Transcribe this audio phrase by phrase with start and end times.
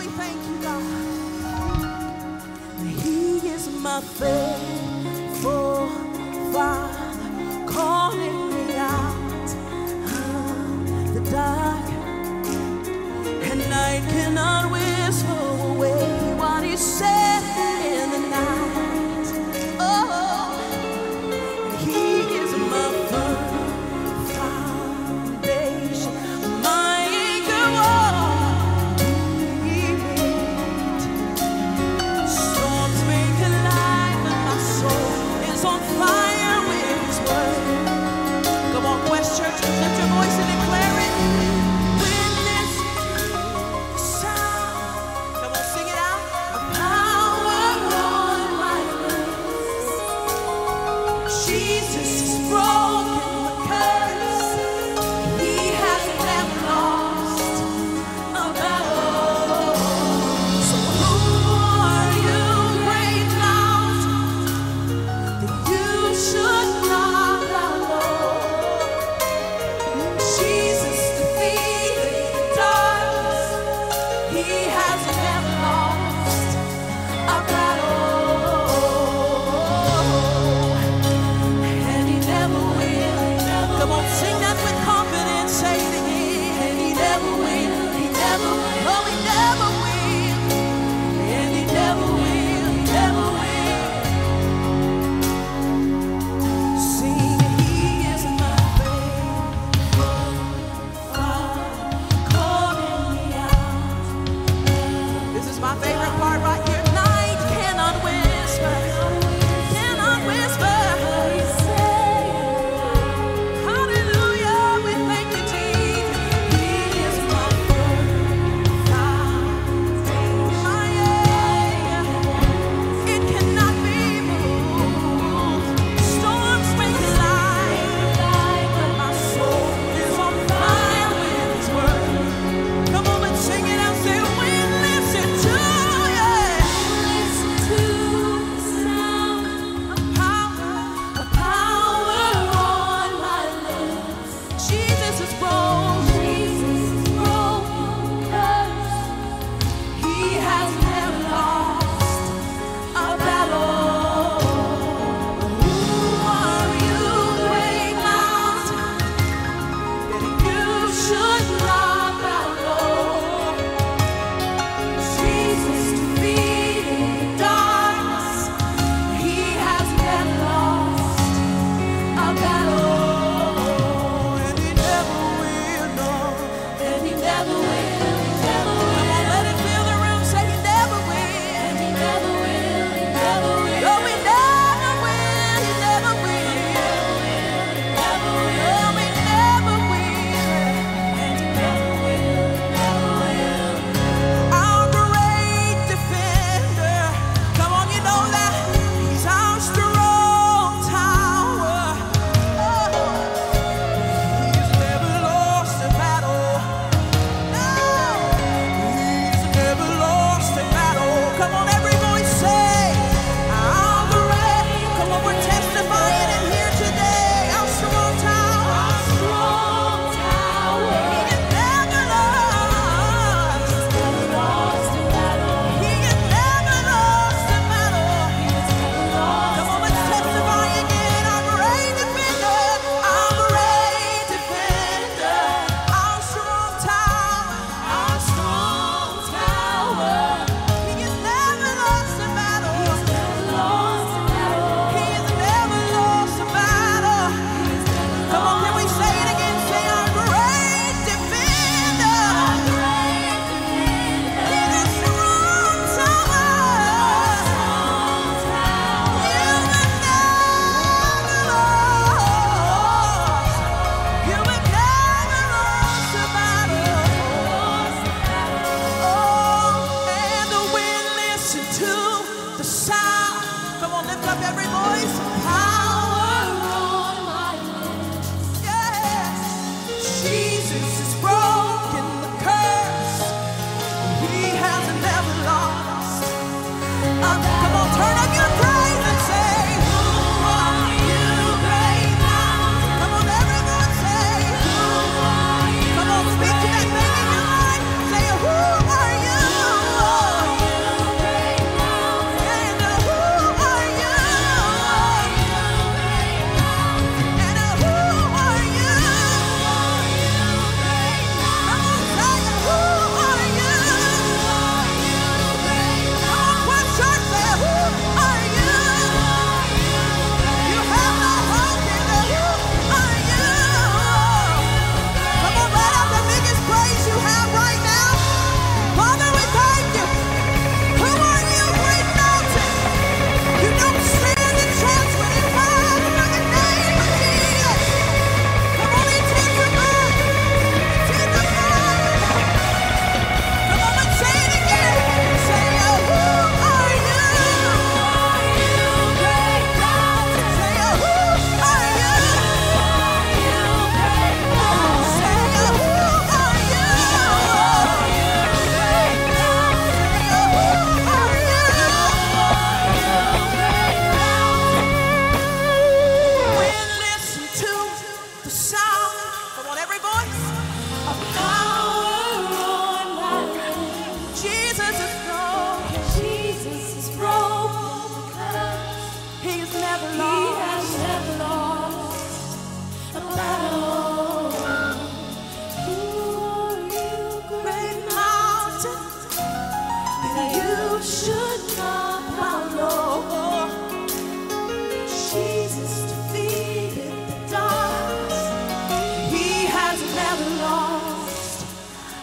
[0.00, 2.42] we thank you, God.
[3.04, 5.88] He is my faithful
[6.54, 9.50] Father, calling me out
[10.18, 11.88] of the dark,
[13.50, 14.89] and I cannot wait.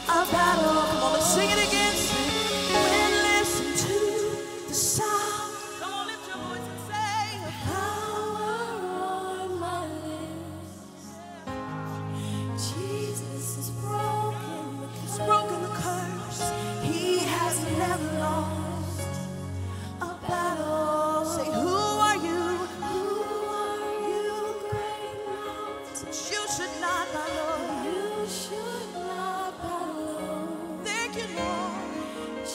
[0.10, 0.37] A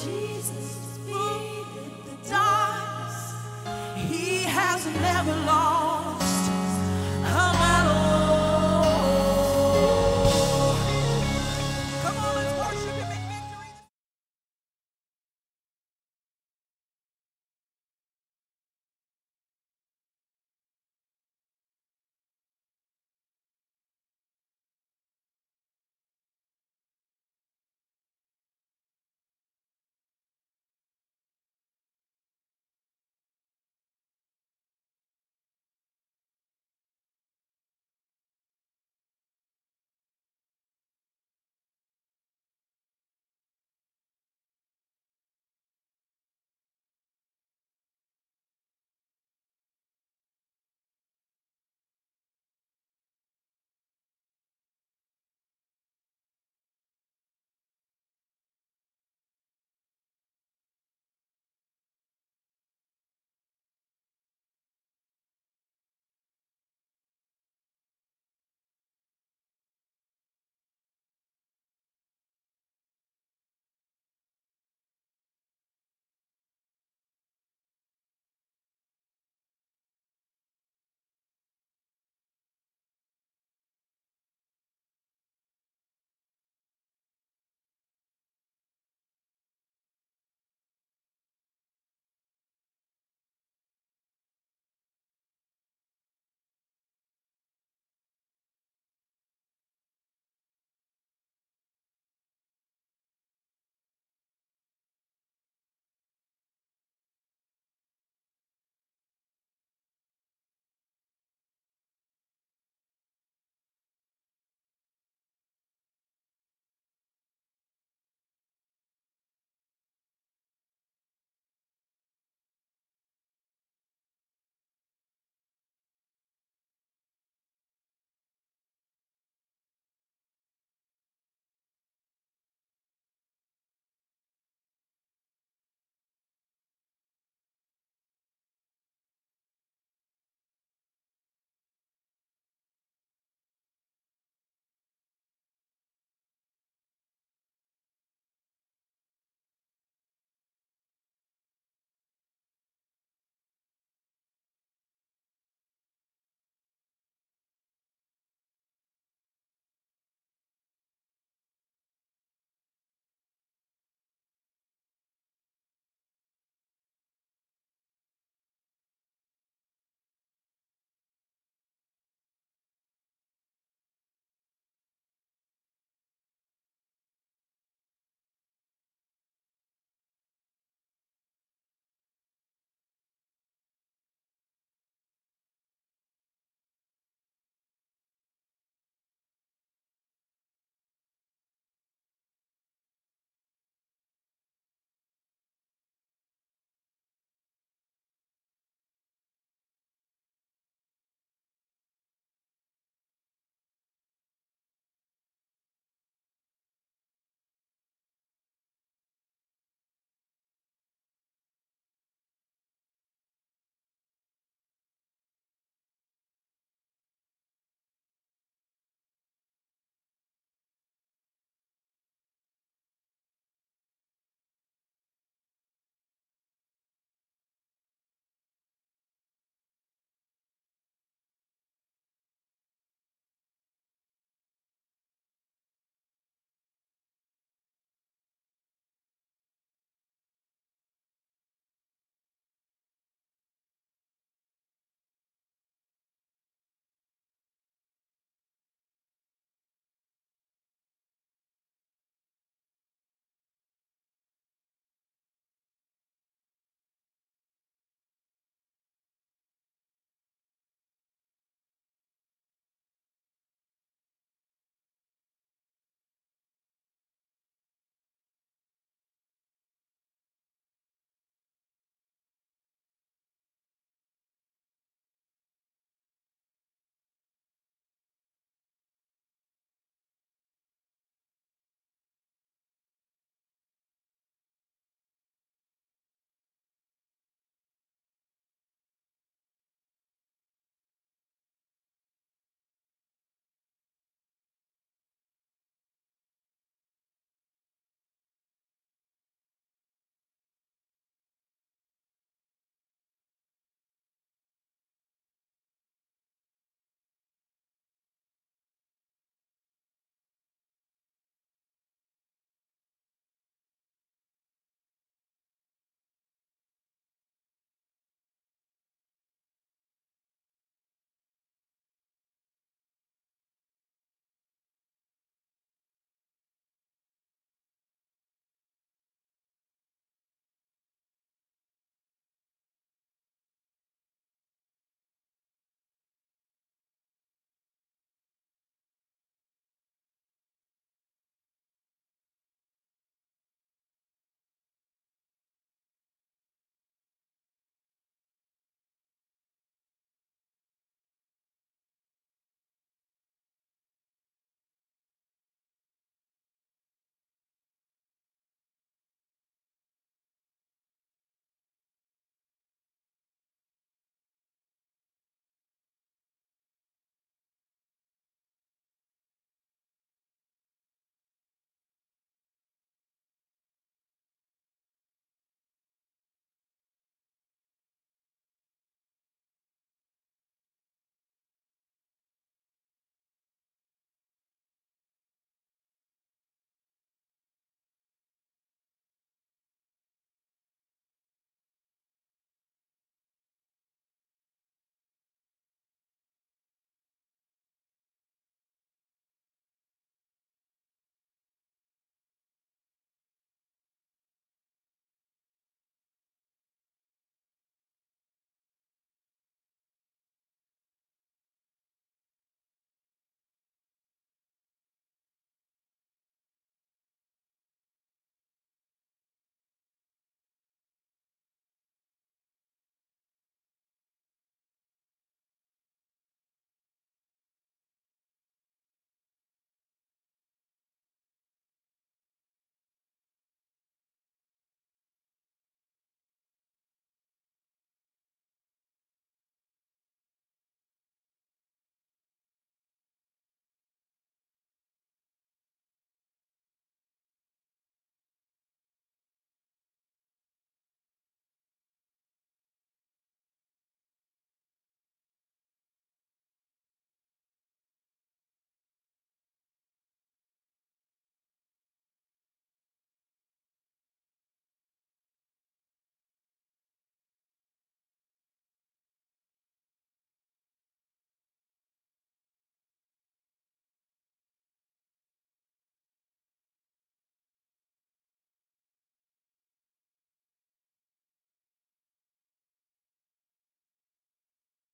[0.04, 3.34] Jesus defeated the darkness.
[4.10, 5.72] He has never lost.